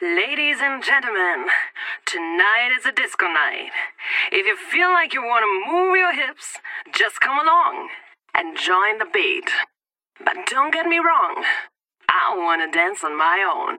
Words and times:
Ladies 0.00 0.58
and 0.60 0.80
gentlemen, 0.80 1.46
tonight 2.06 2.70
is 2.78 2.86
a 2.86 2.92
disco 2.92 3.26
night. 3.26 3.72
If 4.30 4.46
you 4.46 4.56
feel 4.56 4.92
like 4.92 5.12
you 5.12 5.22
want 5.22 5.42
to 5.42 5.72
move 5.72 5.96
your 5.96 6.14
hips, 6.14 6.58
just 6.96 7.20
come 7.20 7.36
along 7.36 7.88
and 8.32 8.56
join 8.56 8.98
the 8.98 9.10
beat. 9.12 9.50
But 10.24 10.46
don't 10.46 10.72
get 10.72 10.86
me 10.86 10.98
wrong, 10.98 11.42
I 12.08 12.36
want 12.36 12.62
to 12.62 12.78
dance 12.78 13.02
on 13.02 13.18
my 13.18 13.42
own. 13.42 13.78